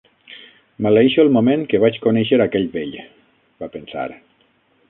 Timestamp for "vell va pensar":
2.79-4.09